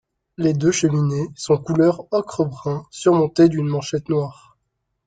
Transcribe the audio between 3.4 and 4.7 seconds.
d'une manchette noire.